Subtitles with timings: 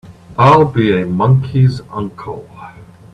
[0.35, 2.49] I'll be a monkey's uncle!